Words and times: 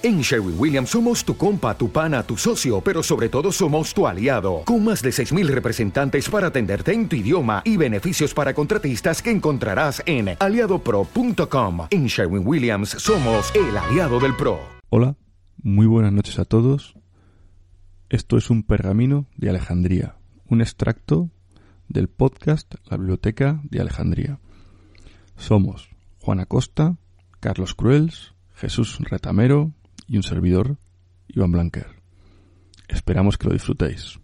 En 0.00 0.20
Sherwin 0.20 0.54
Williams 0.56 0.90
somos 0.90 1.24
tu 1.24 1.36
compa, 1.36 1.76
tu 1.76 1.90
pana, 1.90 2.22
tu 2.22 2.36
socio, 2.36 2.80
pero 2.80 3.02
sobre 3.02 3.28
todo 3.28 3.50
somos 3.50 3.92
tu 3.92 4.06
aliado, 4.06 4.62
con 4.64 4.84
más 4.84 5.02
de 5.02 5.10
6.000 5.10 5.48
representantes 5.48 6.28
para 6.28 6.46
atenderte 6.46 6.92
en 6.92 7.08
tu 7.08 7.16
idioma 7.16 7.62
y 7.64 7.76
beneficios 7.76 8.32
para 8.32 8.54
contratistas 8.54 9.20
que 9.20 9.32
encontrarás 9.32 10.00
en 10.06 10.36
aliadopro.com. 10.38 11.88
En 11.90 12.06
Sherwin 12.06 12.46
Williams 12.46 12.90
somos 12.90 13.52
el 13.56 13.76
aliado 13.76 14.20
del 14.20 14.36
PRO. 14.36 14.60
Hola, 14.88 15.16
muy 15.60 15.86
buenas 15.86 16.12
noches 16.12 16.38
a 16.38 16.44
todos. 16.44 16.94
Esto 18.08 18.36
es 18.36 18.50
un 18.50 18.62
pergamino 18.62 19.26
de 19.36 19.50
Alejandría, 19.50 20.14
un 20.46 20.60
extracto 20.60 21.28
del 21.88 22.06
podcast 22.06 22.72
La 22.88 22.98
Biblioteca 22.98 23.60
de 23.64 23.80
Alejandría. 23.80 24.38
Somos 25.36 25.88
Juan 26.20 26.38
Acosta, 26.38 26.98
Carlos 27.40 27.74
Cruels, 27.74 28.34
Jesús 28.54 28.98
Retamero, 29.00 29.72
y 30.08 30.16
un 30.16 30.22
servidor, 30.22 30.78
Iván 31.28 31.52
Blanquer. 31.52 31.86
Esperamos 32.88 33.36
que 33.36 33.46
lo 33.46 33.52
disfrutéis. 33.52 34.18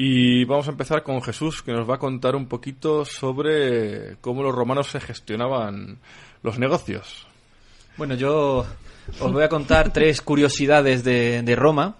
Y 0.00 0.44
vamos 0.44 0.68
a 0.68 0.70
empezar 0.70 1.02
con 1.02 1.20
Jesús, 1.22 1.60
que 1.60 1.72
nos 1.72 1.90
va 1.90 1.96
a 1.96 1.98
contar 1.98 2.36
un 2.36 2.46
poquito 2.46 3.04
sobre 3.04 4.14
cómo 4.20 4.44
los 4.44 4.54
romanos 4.54 4.92
se 4.92 5.00
gestionaban 5.00 5.98
los 6.44 6.56
negocios. 6.56 7.26
Bueno, 7.96 8.14
yo 8.14 8.64
os 9.18 9.32
voy 9.32 9.42
a 9.42 9.48
contar 9.48 9.92
tres 9.92 10.20
curiosidades 10.20 11.02
de, 11.02 11.56
Roma, 11.56 11.96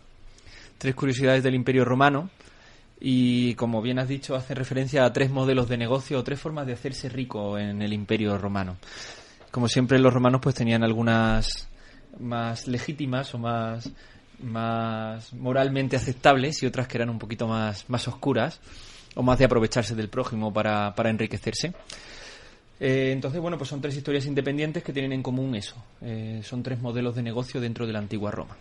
tres 0.79 0.95
curiosidades 0.95 1.43
del 1.43 1.57
Imperio 1.57 1.85
Romano, 1.85 2.31
y 3.01 3.55
como 3.55 3.83
bien 3.83 3.99
has 3.99 4.07
dicho, 4.07 4.37
hace 4.37 4.55
referencia 4.55 5.05
a 5.05 5.13
tres 5.13 5.33
modelos 5.33 5.69
de 5.69 5.77
negocio 5.77 6.21
o 6.21 6.23
tres 6.23 6.39
formas 6.39 6.69
de 6.69 6.75
hacerse 6.75 7.09
rico 7.09 7.59
en 7.59 7.83
el 7.83 7.93
Imperio 7.93 8.39
Romano. 8.39 8.77
Como 9.51 9.67
siempre, 9.67 9.99
los 9.99 10.15
romanos 10.15 10.41
pues 10.41 10.55
tenían 10.55 10.85
algunas 10.85 11.69
más 12.21 12.69
legítimas 12.69 13.35
o 13.35 13.39
más 13.39 13.91
más 14.41 15.33
moralmente 15.33 15.97
aceptables 15.97 16.63
y 16.63 16.67
otras 16.67 16.89
que 16.89 16.99
eran 16.99 17.11
un 17.11 17.19
poquito 17.19 17.47
más, 17.47 17.89
más 17.89 18.07
oscuras 18.09 18.61
o 19.15 19.23
más 19.23 19.39
de 19.39 19.45
aprovecharse 19.45 19.95
del 19.95 20.09
prójimo 20.09 20.53
para, 20.53 20.95
para 20.95 21.11
enriquecerse. 21.11 21.73
Eh, 22.81 23.11
entonces, 23.13 23.41
bueno, 23.41 23.59
pues 23.59 23.69
son 23.69 23.81
tres 23.81 23.97
historias 23.97 24.27
independientes 24.27 24.83
que 24.83 24.93
tienen 24.93 25.13
en 25.13 25.23
común 25.23 25.55
eso. 25.55 25.75
Eh, 26.01 26.41
son 26.45 26.63
tres 26.63 26.81
modelos 26.81 27.17
de 27.17 27.23
negocio 27.23 27.61
dentro 27.61 27.87
de 27.87 27.93
la 27.93 27.99
antigua 27.99 28.31
Roma. 28.31 28.57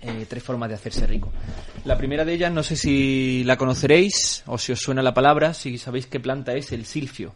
Eh, 0.00 0.26
tres 0.28 0.42
formas 0.42 0.68
de 0.68 0.76
hacerse 0.76 1.06
rico. 1.06 1.32
La 1.84 1.96
primera 1.96 2.24
de 2.24 2.34
ellas, 2.34 2.52
no 2.52 2.62
sé 2.62 2.76
si 2.76 3.42
la 3.44 3.56
conoceréis 3.56 4.42
o 4.46 4.58
si 4.58 4.72
os 4.72 4.80
suena 4.80 5.02
la 5.02 5.14
palabra, 5.14 5.54
si 5.54 5.78
sabéis 5.78 6.06
qué 6.06 6.20
planta 6.20 6.54
es 6.54 6.72
el 6.72 6.84
silfio. 6.84 7.34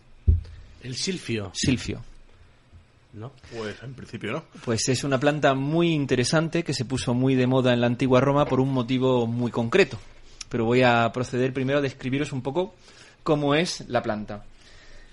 El 0.82 0.96
silfio. 0.96 1.50
Silfio. 1.54 2.02
¿No? 3.12 3.32
Pues 3.54 3.82
en 3.82 3.94
principio 3.94 4.32
no. 4.32 4.44
Pues 4.64 4.88
es 4.88 5.04
una 5.04 5.20
planta 5.20 5.54
muy 5.54 5.92
interesante 5.92 6.62
que 6.62 6.72
se 6.72 6.86
puso 6.86 7.12
muy 7.12 7.34
de 7.34 7.46
moda 7.46 7.74
en 7.74 7.82
la 7.82 7.86
antigua 7.86 8.20
Roma 8.20 8.46
por 8.46 8.58
un 8.58 8.72
motivo 8.72 9.26
muy 9.26 9.50
concreto. 9.50 9.98
Pero 10.48 10.64
voy 10.64 10.82
a 10.82 11.10
proceder 11.12 11.52
primero 11.52 11.78
a 11.78 11.82
describiros 11.82 12.32
un 12.32 12.42
poco 12.42 12.74
cómo 13.22 13.54
es 13.54 13.86
la 13.88 14.02
planta. 14.02 14.44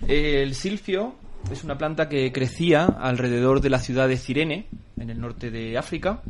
El 0.08 0.54
silfio 0.54 1.14
es 1.52 1.62
una 1.62 1.76
planta 1.76 2.08
que 2.08 2.32
crecía 2.32 2.86
alrededor 2.86 3.60
de 3.60 3.70
la 3.70 3.78
ciudad 3.78 4.08
de 4.08 4.16
Cirene, 4.16 4.66
en 4.98 5.10
el 5.10 5.20
norte 5.20 5.50
de 5.50 5.76
África. 5.76 6.22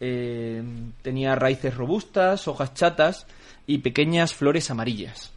Eh, 0.00 0.62
tenía 1.02 1.36
raíces 1.36 1.76
robustas, 1.76 2.48
hojas 2.48 2.74
chatas 2.74 3.26
y 3.68 3.78
pequeñas 3.78 4.34
flores 4.34 4.68
amarillas. 4.70 5.32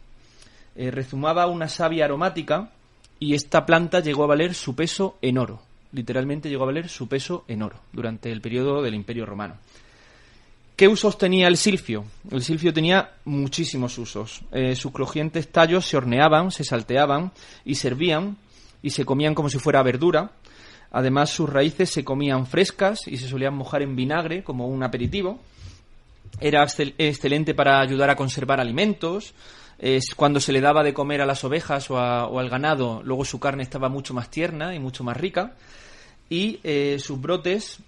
Eh, 0.74 0.90
rezumaba 0.90 1.46
una 1.46 1.68
savia 1.68 2.04
aromática 2.04 2.72
y 3.20 3.34
esta 3.34 3.64
planta 3.64 4.00
llegó 4.00 4.24
a 4.24 4.28
valer 4.28 4.54
su 4.54 4.74
peso 4.74 5.18
en 5.22 5.38
oro 5.38 5.67
literalmente 5.92 6.48
llegó 6.48 6.64
a 6.64 6.66
valer 6.66 6.88
su 6.88 7.08
peso 7.08 7.44
en 7.48 7.62
oro 7.62 7.80
durante 7.92 8.30
el 8.30 8.40
periodo 8.40 8.82
del 8.82 8.94
Imperio 8.94 9.26
Romano. 9.26 9.56
¿Qué 10.78 10.86
usos 10.86 11.18
tenía 11.18 11.48
el 11.48 11.56
silfio? 11.56 12.04
El 12.30 12.40
silfio 12.42 12.72
tenía 12.72 13.10
muchísimos 13.24 13.98
usos. 13.98 14.42
Eh, 14.52 14.76
sus 14.76 14.92
crujientes 14.92 15.48
tallos 15.48 15.84
se 15.84 15.96
horneaban, 15.96 16.52
se 16.52 16.62
salteaban 16.62 17.32
y 17.64 17.74
servían 17.74 18.36
y 18.80 18.90
se 18.90 19.04
comían 19.04 19.34
como 19.34 19.50
si 19.50 19.58
fuera 19.58 19.82
verdura. 19.82 20.30
Además, 20.92 21.30
sus 21.30 21.50
raíces 21.50 21.90
se 21.90 22.04
comían 22.04 22.46
frescas 22.46 23.08
y 23.08 23.16
se 23.16 23.28
solían 23.28 23.54
mojar 23.54 23.82
en 23.82 23.96
vinagre 23.96 24.44
como 24.44 24.68
un 24.68 24.84
aperitivo. 24.84 25.40
Era 26.40 26.62
excel 26.62 26.94
excelente 26.96 27.54
para 27.54 27.80
ayudar 27.80 28.10
a 28.10 28.16
conservar 28.16 28.60
alimentos. 28.60 29.34
Es 29.78 30.14
cuando 30.14 30.40
se 30.40 30.52
le 30.52 30.60
daba 30.60 30.82
de 30.82 30.92
comer 30.92 31.20
a 31.20 31.26
las 31.26 31.44
ovejas 31.44 31.90
o, 31.90 31.98
a, 31.98 32.24
al 32.24 32.48
ganado, 32.48 33.00
luego 33.04 33.24
su 33.24 33.38
carne 33.38 33.62
estaba 33.62 33.88
mucho 33.88 34.12
más 34.12 34.30
tierna 34.30 34.74
y 34.74 34.80
mucho 34.80 35.04
más 35.04 35.16
rica 35.16 35.54
y 36.28 36.60
eh, 36.62 36.98
sus 36.98 37.20
brotes 37.20 37.78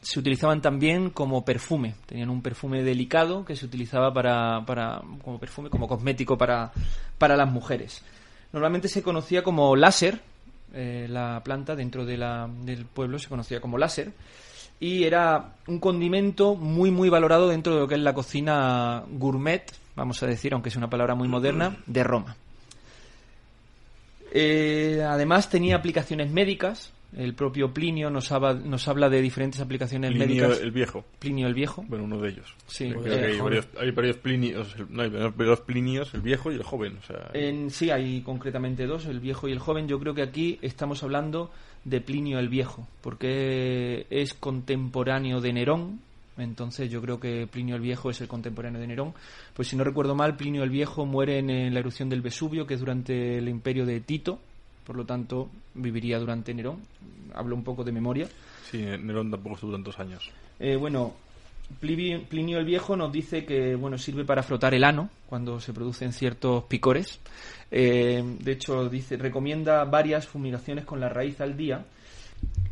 se 0.00 0.18
utilizaban 0.18 0.60
también 0.60 1.10
como 1.10 1.44
perfume. 1.44 1.94
Tenían 2.06 2.30
un 2.30 2.42
perfume 2.42 2.82
delicado 2.82 3.44
que 3.44 3.56
se 3.56 3.66
utilizaba 3.66 4.12
para, 4.12 4.64
para 4.64 5.02
como 5.22 5.38
perfume, 5.38 5.70
como 5.70 5.88
cosmético 5.88 6.38
para, 6.38 6.72
para 7.18 7.36
las 7.36 7.50
mujeres. 7.50 8.02
Normalmente 8.52 8.88
se 8.88 9.02
conocía 9.02 9.42
como 9.42 9.76
láser, 9.76 10.20
eh, 10.72 11.06
la 11.08 11.42
planta 11.44 11.74
dentro 11.74 12.04
de 12.04 12.16
la, 12.16 12.48
del 12.62 12.86
pueblo 12.86 13.18
se 13.18 13.28
conocía 13.28 13.60
como 13.60 13.78
láser, 13.78 14.12
y 14.78 15.04
era 15.04 15.54
un 15.66 15.80
condimento 15.80 16.54
muy, 16.54 16.90
muy 16.90 17.08
valorado 17.08 17.48
dentro 17.48 17.74
de 17.74 17.80
lo 17.80 17.88
que 17.88 17.94
es 17.94 18.00
la 18.00 18.14
cocina 18.14 19.04
gourmet, 19.08 19.64
vamos 19.96 20.22
a 20.22 20.26
decir, 20.26 20.52
aunque 20.52 20.68
es 20.68 20.76
una 20.76 20.88
palabra 20.88 21.14
muy 21.14 21.28
moderna, 21.28 21.76
de 21.86 22.04
Roma. 22.04 22.36
Eh, 24.32 25.02
además 25.06 25.48
tenía 25.48 25.76
aplicaciones 25.76 26.30
médicas, 26.30 26.92
el 27.16 27.34
propio 27.34 27.72
Plinio 27.72 28.10
nos 28.10 28.30
habla, 28.32 28.52
nos 28.52 28.86
habla 28.88 29.08
de 29.08 29.22
diferentes 29.22 29.60
aplicaciones 29.60 30.10
Plinio 30.10 30.26
médicas. 30.26 30.60
el 30.60 30.70
Viejo. 30.72 31.04
Plinio 31.18 31.46
el 31.46 31.54
Viejo. 31.54 31.84
Bueno, 31.88 32.04
uno 32.04 32.18
de 32.18 32.30
ellos. 32.30 32.54
Sí. 32.66 32.92
Eh, 33.04 33.30
hay, 33.32 33.40
varios, 33.40 33.68
hay 33.78 33.90
varios 33.92 34.16
Plinios, 34.18 34.76
no, 34.90 35.02
hay 35.02 35.08
varios 35.08 35.60
Plinios, 35.60 36.12
el 36.12 36.20
Viejo 36.20 36.52
y 36.52 36.56
el 36.56 36.62
Joven. 36.62 36.98
O 36.98 37.02
sea, 37.02 37.30
En, 37.32 37.70
sí, 37.70 37.90
hay 37.90 38.20
concretamente 38.20 38.86
dos, 38.86 39.06
el 39.06 39.20
viejo 39.20 39.48
y 39.48 39.52
el 39.52 39.58
joven. 39.58 39.88
Yo 39.88 39.98
creo 39.98 40.14
que 40.14 40.22
aquí 40.22 40.58
estamos 40.60 41.02
hablando 41.02 41.50
de 41.84 42.00
Plinio 42.00 42.38
el 42.38 42.48
Viejo, 42.48 42.86
porque 43.00 44.06
es 44.10 44.34
contemporáneo 44.34 45.40
de 45.40 45.52
Nerón. 45.52 46.00
Entonces 46.38 46.90
yo 46.90 47.00
creo 47.00 47.18
que 47.18 47.46
Plinio 47.46 47.76
el 47.76 47.82
Viejo 47.82 48.10
es 48.10 48.20
el 48.20 48.28
contemporáneo 48.28 48.80
de 48.80 48.86
Nerón. 48.86 49.14
Pues 49.54 49.68
si 49.68 49.76
no 49.76 49.84
recuerdo 49.84 50.14
mal, 50.14 50.36
Plinio 50.36 50.62
el 50.62 50.70
Viejo 50.70 51.06
muere 51.06 51.38
en, 51.38 51.72
la 51.72 51.80
erupción 51.80 52.08
del 52.08 52.22
Vesubio, 52.22 52.66
que 52.66 52.74
es 52.74 52.80
durante 52.80 53.38
el 53.38 53.48
imperio 53.48 53.86
de 53.86 54.00
Tito. 54.00 54.38
Por 54.84 54.96
lo 54.96 55.04
tanto, 55.04 55.48
viviría 55.74 56.18
durante 56.18 56.54
Nerón. 56.54 56.80
Hablo 57.34 57.56
un 57.56 57.64
poco 57.64 57.82
de 57.84 57.92
memoria. 57.92 58.28
sí, 58.70 58.78
Nerón 58.78 59.30
tampoco 59.30 59.54
estuvo 59.56 59.72
tantos 59.72 59.98
años. 59.98 60.30
Eh, 60.58 60.76
bueno, 60.76 61.14
Plinio, 61.80 62.22
Plinio 62.24 62.58
el 62.58 62.64
Viejo 62.64 62.96
nos 62.96 63.12
dice 63.12 63.44
que 63.44 63.74
bueno 63.74 63.98
sirve 63.98 64.24
para 64.24 64.42
frotar 64.42 64.74
el 64.74 64.84
ano 64.84 65.10
cuando 65.28 65.60
se 65.60 65.72
producen 65.72 66.12
ciertos 66.12 66.64
picores. 66.64 67.20
Eh, 67.70 68.22
de 68.40 68.52
hecho, 68.52 68.88
dice 68.88 69.16
recomienda 69.16 69.84
varias 69.84 70.26
fumigaciones 70.26 70.84
con 70.84 71.00
la 71.00 71.08
raíz 71.08 71.40
al 71.40 71.56
día 71.56 71.84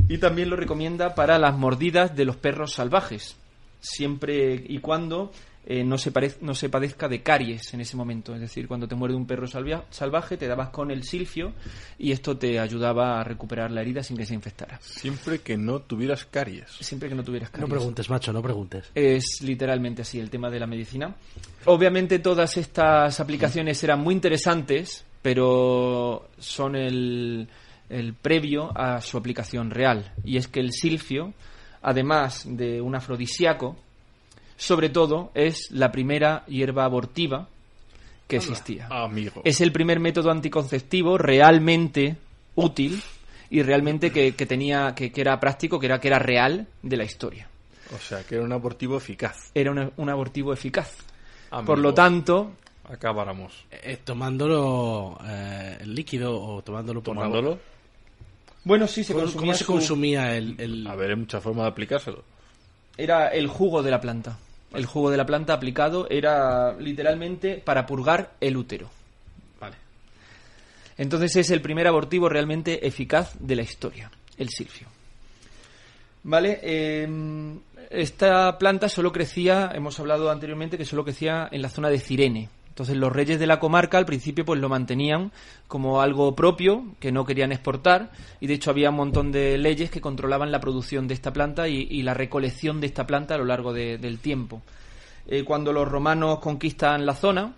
y 0.09 0.19
también 0.19 0.50
lo 0.50 0.56
recomienda 0.56 1.15
para 1.15 1.38
las 1.38 1.56
mordidas 1.56 2.15
de 2.15 2.25
los 2.25 2.37
perros 2.37 2.75
salvajes, 2.75 3.37
siempre 3.85 4.65
y 4.67 4.79
cuando 4.79 5.31
eh, 5.67 5.83
no, 5.83 5.97
se 5.97 6.13
parez- 6.13 6.39
no 6.43 6.55
se 6.55 6.69
padezca 6.69 7.09
de 7.09 7.23
caries 7.23 7.73
en 7.73 7.81
ese 7.81 7.97
momento. 7.97 8.35
Es 8.35 8.41
decir, 8.41 8.69
cuando 8.69 8.87
te 8.89 8.95
muerde 8.95 9.17
un 9.17 9.27
perro 9.27 9.47
salvia- 9.47 9.85
salvaje, 9.91 10.37
te 10.37 10.47
dabas 10.47 10.69
con 10.71 10.91
el 10.91 11.05
silfio 11.05 11.53
y 11.99 12.13
esto 12.13 12.37
te 12.37 12.59
ayudaba 12.59 13.21
a 13.21 13.25
recuperar 13.25 13.71
la 13.71 13.81
herida 13.81 14.03
sin 14.03 14.17
que 14.17 14.27
se 14.27 14.35
infectara. 14.35 14.79
Siempre 14.83 15.39
que 15.41 15.57
no 15.57 15.81
tuvieras 15.81 16.25
caries. 16.27 16.71
Siempre 16.81 17.09
que 17.09 17.15
no 17.15 17.23
tuvieras 17.25 17.49
No 17.51 17.61
caries. 17.61 17.71
preguntes, 17.71 18.11
macho, 18.11 18.33
no 18.33 18.43
preguntes. 18.43 18.91
Es 18.95 19.41
literalmente 19.43 20.03
así 20.03 20.19
el 20.21 20.29
tema 20.29 20.51
de 20.51 20.61
la 20.61 20.67
medicina. 20.67 21.15
Obviamente 21.67 22.19
todas 22.19 22.57
estas 22.59 23.19
aplicaciones 23.21 23.83
eran 23.85 24.01
muy 24.01 24.13
interesantes, 24.15 25.05
pero 25.23 26.29
son 26.39 26.77
el, 26.77 27.49
el 27.89 28.13
previo 28.13 28.71
a 28.77 29.01
su 29.01 29.17
aplicación 29.17 29.71
real. 29.71 30.13
Y 30.25 30.37
es 30.37 30.47
que 30.49 30.61
el 30.61 30.73
silfio, 30.73 31.33
además 31.85 32.45
de 32.47 32.81
un 32.81 32.95
afrodisíaco, 32.95 33.77
sobre 34.57 34.89
todo 34.89 35.31
es 35.35 35.71
la 35.71 35.93
primera 35.93 36.45
hierba 36.47 36.85
abortiva 36.85 37.49
que 38.27 38.37
existía. 38.37 38.89
Amigo. 38.91 39.43
Es 39.45 39.61
el 39.61 39.71
primer 39.71 40.01
método 40.01 40.31
anticonceptivo 40.31 41.19
realmente 41.19 42.17
útil 42.55 43.03
y 43.51 43.63
realmente 43.63 44.11
que, 44.11 44.35
que 44.35 44.47
tenía 44.47 44.95
que, 44.95 45.13
que 45.13 45.21
era 45.21 45.39
práctico, 45.39 45.79
que 45.79 45.87
era 45.87 46.01
que 46.01 46.09
era 46.09 46.19
real 46.19 46.67
de 46.83 46.97
la 46.97 47.05
historia. 47.05 47.49
O 47.95 47.99
sea, 47.99 48.25
que 48.25 48.37
era 48.37 48.45
un 48.45 48.53
abortivo 48.53 48.97
eficaz. 48.97 49.51
Era 49.55 49.71
un, 49.71 49.93
un 49.97 50.09
abortivo 50.09 50.53
eficaz. 50.53 50.97
Amigo. 51.51 51.67
Por 51.67 51.79
lo 51.79 51.93
tanto, 51.93 52.53
Acabáramos. 52.87 53.65
Eh, 53.71 53.99
tomándolo 54.05 55.19
eh, 55.25 55.79
el 55.81 55.95
líquido 55.95 56.39
o 56.39 56.63
tomándolo 56.63 57.03
por. 57.03 57.15
Tomándolo. 57.15 57.59
Bueno, 58.64 58.87
sí, 58.87 59.05
se 59.05 59.12
¿Cómo, 59.12 59.25
consumía 59.25 59.40
cómo 59.46 59.52
se 59.58 59.64
su- 59.64 59.72
consumía 59.72 60.37
el, 60.37 60.55
el- 60.58 60.87
A 60.87 60.94
ver, 60.96 61.11
hay 61.11 61.16
muchas 61.16 61.43
formas 61.43 61.64
de 61.64 61.70
aplicárselo. 61.70 62.25
Era 62.96 63.28
el 63.28 63.46
jugo 63.49 63.82
de 63.82 63.90
la 63.90 64.00
planta. 64.00 64.38
El 64.72 64.87
jugo 64.87 65.11
de 65.11 65.16
la 65.16 65.26
planta 65.26 65.52
aplicado 65.52 66.08
era 66.11 66.72
literalmente 66.75 67.58
para 67.58 67.87
purgar 67.87 68.32
el 68.40 68.56
útero. 68.56 68.90
Vale. 69.61 69.76
Entonces 70.96 71.37
es 71.37 71.50
el 71.50 71.61
primer 71.61 71.87
abortivo 71.87 72.28
realmente 72.28 72.87
eficaz 72.87 73.34
de 73.38 73.56
la 73.56 73.62
historia, 73.62 74.11
el 74.37 74.49
silfio. 74.49 74.88
Vale, 76.25 76.58
eh, 76.62 77.06
esta 77.90 78.56
planta 78.58 78.88
solo 78.88 79.12
crecía, 79.12 79.70
hemos 79.75 80.00
hablado 80.00 80.31
anteriormente 80.31 80.78
que 80.78 80.84
solo 80.87 81.05
crecía 81.05 81.49
en 81.52 81.61
la 81.62 81.69
zona 81.69 81.90
de 81.90 82.00
Cirene. 82.00 82.49
Entonces 82.75 82.97
los 82.97 83.12
reyes 83.12 83.38
de 83.38 83.47
la 83.47 83.61
comarca 83.61 83.99
al 83.99 84.05
principio 84.05 84.44
pues 84.44 84.61
lo 84.61 84.69
mantenían 84.69 85.31
como 85.69 86.00
algo 86.00 86.35
propio 86.35 86.85
que 86.99 87.12
no 87.12 87.25
querían 87.25 87.53
exportar 87.53 88.11
y 88.41 88.49
de 88.49 88.55
hecho 88.55 88.71
había 88.71 88.91
un 88.91 88.97
montón 88.97 89.31
de 89.31 89.56
leyes 89.59 89.93
que 89.93 90.00
controlaban 90.00 90.50
la 90.50 90.59
producción 90.59 91.06
de 91.06 91.15
esta 91.15 91.32
planta 91.32 91.69
y, 91.69 92.03
la 92.03 92.15
recolección 92.15 92.81
de 92.81 92.88
esta 92.88 93.06
planta 93.06 93.37
a 93.37 93.38
lo 93.38 93.44
largo 93.44 93.73
de- 93.73 93.97
del 93.99 94.19
tiempo. 94.19 94.61
Eh, 95.29 95.44
cuando 95.44 95.73
los 95.73 95.87
romanos 95.87 96.41
conquistan 96.41 97.06
la 97.06 97.15
zona, 97.15 97.53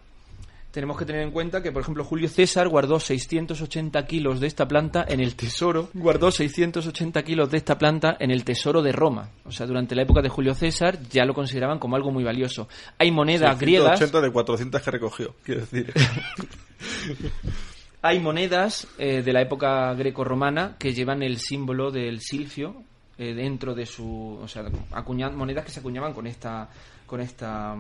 tenemos 0.77 0.99
que 0.99 1.07
tener 1.07 1.23
en 1.23 1.31
cuenta 1.31 1.63
que, 1.63 1.73
por 1.73 1.81
ejemplo, 1.81 2.05
Julio 2.05 2.29
César 2.29 2.69
guardó 2.69 3.01
680 3.01 4.07
kilos 4.07 4.41
de 4.41 4.47
esta 4.47 4.69
planta 4.69 5.07
en 5.09 5.21
el 5.21 5.35
tesoro. 5.35 5.89
Guardó 5.95 6.31
680 6.31 7.23
kilos 7.23 7.51
de 7.51 7.57
esta 7.57 7.79
planta 7.79 8.15
en 8.21 8.31
el 8.31 8.45
tesoro 8.45 8.83
de 8.83 8.93
Roma. 8.93 9.31
O 9.47 9.53
sea, 9.53 9.65
durante 9.65 9.95
la 9.95 10.03
época 10.03 10.21
de 10.21 10.29
Julio 10.29 10.53
César 10.53 10.99
ya 11.09 11.25
lo 11.25 11.33
consideraban 11.33 11.79
como 11.79 11.97
algo 11.97 12.11
muy 12.13 12.25
valioso. 12.25 12.69
Hay 12.99 13.11
monedas 13.11 13.59
griegas. 13.59 13.99
180 13.99 14.21
de 14.21 14.31
400 14.31 14.83
que 14.83 14.91
recogió, 14.91 15.35
quiero 15.43 15.63
decir. 15.63 15.95
Hay 18.03 18.21
monedas 18.21 18.87
eh, 18.99 19.23
de 19.23 19.33
la 19.33 19.41
época 19.41 19.95
greco-romana 19.95 20.77
que 20.79 20.93
llevan 20.93 21.23
el 21.23 21.39
símbolo 21.39 21.91
del 21.91 22.21
silfio 22.21 22.83
eh, 23.17 23.33
dentro 23.33 23.75
de 23.75 23.87
su, 23.87 24.39
o 24.43 24.47
sea, 24.47 24.65
acuña- 24.93 25.31
monedas 25.31 25.65
que 25.65 25.71
se 25.73 25.81
acuñaban 25.81 26.13
con 26.13 26.27
esta, 26.27 26.69
con 27.07 27.23
esta. 27.23 27.75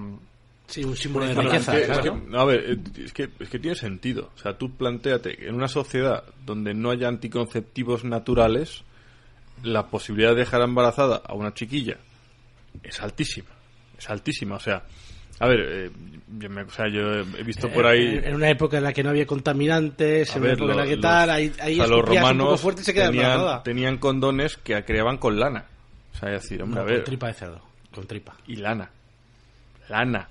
Sí, 0.67 0.83
un 0.85 0.97
símbolo 0.97 1.27
de 1.27 1.35
riqueza. 1.35 1.73
Que- 1.73 1.83
es 1.83 1.99
que- 1.99 2.11
no, 2.11 2.41
a 2.41 2.45
ver, 2.45 2.65
eh, 2.73 2.77
es 3.05 3.13
que, 3.13 3.29
es 3.39 3.49
que 3.49 3.59
tiene 3.59 3.77
sentido. 3.77 4.31
O 4.35 4.39
sea, 4.39 4.59
tú 4.59 4.75
planteate 4.77 5.37
que 5.37 5.49
en 5.49 5.55
una 5.55 5.69
sociedad 5.69 6.25
donde 6.45 6.75
no 6.75 6.91
haya 6.91 7.07
anticonceptivos 7.09 8.05
naturales, 8.05 8.83
la 9.63 9.87
posibilidad 9.87 10.31
de 10.31 10.37
dejar 10.41 10.63
embarazada 10.63 11.23
a 11.25 11.35
una 11.35 11.55
chiquilla 11.55 11.97
es 12.83 13.01
altísima. 13.01 13.49
Es 13.97 14.11
altísima. 14.11 14.57
O 14.57 14.61
sea, 14.61 14.83
a 15.39 15.47
ver, 15.47 15.61
eh, 15.61 15.91
yo, 16.39 16.51
me- 16.51 16.63
o 16.63 16.71
sea, 16.71 16.87
yo 16.93 17.01
he 17.39 17.43
visto 17.45 17.69
por 17.71 17.87
ahí. 17.87 18.21
En 18.25 18.35
una 18.35 18.51
época 18.51 18.79
en 18.79 18.83
la 18.85 18.93
que 18.93 19.03
no 19.05 19.11
había 19.11 19.25
contaminantes, 19.27 20.31
A 20.33 20.37
en 20.37 20.43
ver, 20.43 20.51
una 20.62 20.73
época 20.73 20.73
en 20.73 20.77
la 20.79 20.83
lo- 20.85 20.89
que 20.91 20.97
los- 20.97 21.03
tal, 21.03 21.31
ahí, 21.31 21.53
ahí 21.61 21.75
o 21.81 21.87
sea, 21.87 21.97
los 21.97 22.05
romanos 22.05 22.61
fuerte 22.61 22.83
y 22.83 22.85
se 22.85 22.93
tenían, 22.93 23.62
tenían 23.62 23.99
condones 23.99 24.57
que 24.57 24.85
creaban 24.85 25.17
con 25.19 25.39
lana. 25.39 25.65
O 26.15 26.19
sea, 26.19 26.35
es 26.35 26.43
decir, 26.43 26.61
hombre, 26.62 26.77
No, 26.77 26.81
a 26.83 26.85
con 26.87 26.95
ver, 26.95 27.05
tripa 27.05 27.27
de 27.29 27.35
cerdo. 27.35 27.61
Con 27.95 28.07
tripa. 28.07 28.37
y 28.49 28.57
lana. 28.57 28.91
Lana. 29.89 30.29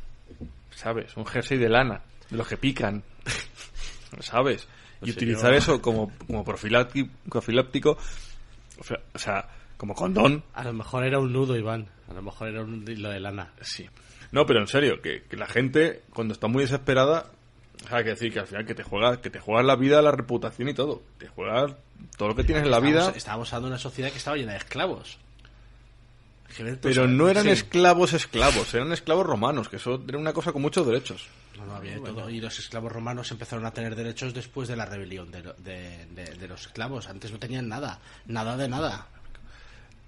¿Sabes? 0.72 1.16
Un 1.18 1.25
jersey 1.25 1.57
de 1.57 1.69
lana. 1.69 2.01
De 2.30 2.38
los 2.38 2.48
que 2.48 2.57
pican. 2.57 3.04
¿Sabes? 4.19 4.68
Y 4.98 5.06
Pues 5.06 5.18
utilizar 5.18 5.54
eso 5.54 5.81
como, 5.81 6.12
como 6.27 6.44
profiláctico, 6.44 7.10
profiláctico 7.30 7.98
o 9.13 9.19
sea, 9.19 9.48
como 9.77 9.94
condón. 9.94 10.44
A 10.54 10.63
lo 10.63 10.74
mejor 10.74 11.06
era 11.06 11.19
un 11.19 11.31
nudo, 11.31 11.56
Iván. 11.57 11.88
A 12.10 12.13
lo 12.13 12.22
mejor 12.22 12.50
era 12.50 12.62
un 12.62 12.86
hilo 12.88 13.10
de 13.10 13.19
lana. 13.19 13.51
Sí. 13.62 13.89
No, 14.31 14.45
pero 14.45 14.60
en 14.60 14.68
serio, 14.68 15.01
que, 15.01 15.24
que 15.24 15.38
la 15.38 15.48
gente, 15.48 16.04
cuando 16.13 16.33
está 16.33 16.48
muy 16.48 16.63
desesperada, 16.63 17.31
o 17.83 17.88
sea, 17.88 18.00
hay 18.00 18.04
que 18.04 18.10
decir 18.12 18.33
que 18.33 18.39
al 18.39 18.48
final 18.48 18.66
que 18.66 18.75
te 18.75 18.83
juegas, 18.83 19.19
que 19.19 19.30
te 19.30 19.39
juegas 19.39 19.66
la 19.66 19.75
vida, 19.75 20.01
la 20.01 20.12
reputación 20.12 20.69
y 20.69 20.74
todo. 20.74 21.04
Te 21.18 21.28
juegas 21.28 21.75
todo 22.18 22.30
lo 22.30 22.36
que 22.36 22.44
tienes 22.44 22.63
en 22.63 22.71
la 22.71 22.80
vida. 22.80 23.00
Estábamos, 23.00 23.18
estábamos 23.18 23.54
hablando 23.54 23.68
de 23.68 23.74
una 23.74 23.80
sociedad 23.80 24.12
que 24.12 24.18
estaba 24.18 24.38
llena 24.38 24.54
de 24.54 24.57
esclavos. 24.60 25.19
Pero 26.81 27.07
no 27.07 27.27
eran 27.27 27.44
sí. 27.45 27.50
esclavos 27.50 28.13
esclavos, 28.13 28.74
eran 28.74 28.92
esclavos 28.94 29.25
romanos, 29.25 29.68
que 29.68 29.75
eso 29.77 30.01
era 30.07 30.18
una 30.18 30.31
cosa 30.33 30.51
con 30.53 30.62
muchos 30.62 30.86
derechos. 30.86 31.27
No, 31.57 31.65
no, 31.65 31.75
había 31.75 31.94
de 31.94 32.00
todo. 32.01 32.30
Y 32.30 32.39
los 32.39 32.57
esclavos 32.59 32.92
romanos 32.92 33.31
empezaron 33.31 33.65
a 33.65 33.71
tener 33.71 33.95
derechos 33.95 34.33
después 34.33 34.68
de 34.68 34.75
la 34.75 34.86
rebelión 34.86 35.31
de, 35.31 35.44
lo- 35.44 35.53
de- 35.53 36.06
de- 36.13 36.36
de 36.36 36.47
los 36.47 36.62
esclavos. 36.62 37.07
Antes 37.09 37.31
no 37.31 37.39
tenían 37.39 37.68
nada. 37.68 38.00
Nada 38.27 38.56
de 38.57 38.68
nada. 38.69 39.07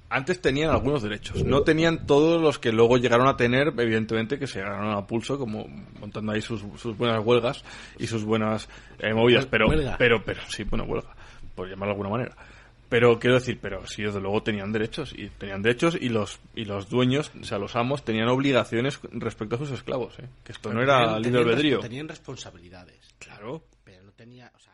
Antes 0.09 0.39
tenían 0.41 0.69
algunos 0.69 1.03
derechos, 1.03 1.43
no 1.43 1.63
tenían 1.63 2.05
todos 2.07 2.41
los 2.41 2.59
que 2.59 2.71
luego 2.71 2.95
llegaron 2.97 3.27
a 3.27 3.35
tener, 3.35 3.73
evidentemente, 3.77 4.39
que 4.39 4.47
se 4.47 4.61
ganaron 4.61 4.91
a 4.95 5.05
pulso, 5.05 5.37
como 5.37 5.67
montando 5.99 6.31
ahí 6.31 6.41
sus, 6.41 6.61
sus 6.81 6.95
buenas 6.95 7.19
huelgas 7.25 7.61
y 7.99 8.07
sus 8.07 8.23
buenas 8.23 8.69
eh, 8.99 9.13
movidas. 9.13 9.47
Pero, 9.47 9.67
Huelga. 9.67 9.97
pero, 9.97 10.23
pero, 10.23 10.39
sí, 10.47 10.63
bueno, 10.63 10.85
huelga, 10.85 11.09
por 11.55 11.67
llamarlo 11.69 11.87
de 11.95 11.99
alguna 12.01 12.09
manera. 12.09 12.35
Pero 12.89 13.19
quiero 13.19 13.35
decir, 13.35 13.59
pero 13.61 13.85
sí, 13.85 14.03
desde 14.03 14.21
luego 14.21 14.43
tenían 14.43 14.71
derechos, 14.71 15.13
y 15.13 15.27
tenían 15.29 15.61
derechos 15.61 15.97
y 15.99 16.09
los, 16.09 16.39
y 16.55 16.65
los 16.65 16.89
dueños, 16.89 17.31
o 17.39 17.43
sea, 17.43 17.57
los 17.57 17.75
amos, 17.75 18.03
tenían 18.05 18.29
obligaciones 18.29 18.99
respecto 19.11 19.55
a 19.55 19.59
sus 19.59 19.71
esclavos, 19.71 20.17
¿eh? 20.19 20.29
Que 20.43 20.53
esto 20.53 20.73
no 20.73 20.81
era 20.81 21.19
libre 21.19 21.41
albedrío. 21.41 21.79
Tenían 21.79 22.07
responsabilidades. 22.07 23.13
Claro. 23.19 23.63
Pero 23.83 24.03
no 24.03 24.11
tenía. 24.13 24.51
O 24.55 24.59
sea, 24.59 24.73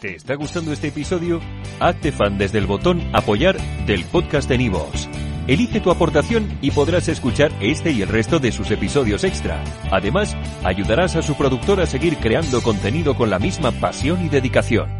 ¿Te 0.00 0.14
está 0.14 0.34
gustando 0.36 0.72
este 0.72 0.88
episodio? 0.88 1.40
Hazte 1.80 2.12
fan 2.12 2.38
desde 2.38 2.58
el 2.58 2.66
botón 2.66 3.02
Apoyar 3.12 3.58
del 3.84 4.04
podcast 4.04 4.48
de 4.48 4.58
Nivos. 4.58 5.08
Elige 5.48 5.80
tu 5.80 5.90
aportación 5.90 6.58
y 6.60 6.70
podrás 6.70 7.08
escuchar 7.08 7.50
este 7.60 7.90
y 7.90 8.02
el 8.02 8.08
resto 8.08 8.38
de 8.38 8.52
sus 8.52 8.70
episodios 8.70 9.24
extra. 9.24 9.64
Además, 9.90 10.36
ayudarás 10.62 11.16
a 11.16 11.22
su 11.22 11.36
productor 11.36 11.80
a 11.80 11.86
seguir 11.86 12.18
creando 12.18 12.62
contenido 12.62 13.16
con 13.16 13.30
la 13.30 13.38
misma 13.38 13.72
pasión 13.72 14.24
y 14.24 14.28
dedicación. 14.28 14.97